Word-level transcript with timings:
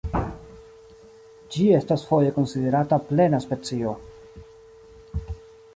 Ĝi 1.55 1.67
estas 1.81 2.07
foje 2.13 2.33
konsiderata 2.39 3.01
plena 3.11 3.45
specio. 3.47 3.95